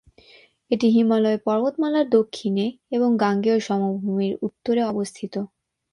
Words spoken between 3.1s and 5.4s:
গাঙ্গেয় সমভূমির উত্তরে অবস্থিত।